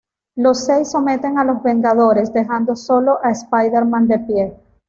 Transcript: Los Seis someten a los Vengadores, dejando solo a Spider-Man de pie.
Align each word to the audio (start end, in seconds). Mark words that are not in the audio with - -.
Los 0.35 0.65
Seis 0.65 0.89
someten 0.89 1.37
a 1.37 1.43
los 1.43 1.61
Vengadores, 1.61 2.33
dejando 2.33 2.75
solo 2.75 3.19
a 3.23 3.29
Spider-Man 3.29 4.07
de 4.07 4.17
pie. 4.19 4.57